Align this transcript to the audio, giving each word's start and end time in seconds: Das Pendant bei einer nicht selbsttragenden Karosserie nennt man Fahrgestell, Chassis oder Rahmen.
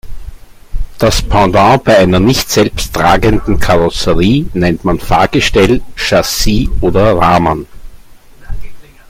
Das 0.97 1.21
Pendant 1.21 1.83
bei 1.83 1.95
einer 1.99 2.19
nicht 2.19 2.49
selbsttragenden 2.49 3.59
Karosserie 3.59 4.47
nennt 4.55 4.83
man 4.83 4.97
Fahrgestell, 4.99 5.83
Chassis 5.95 6.69
oder 6.81 7.19
Rahmen. 7.19 7.67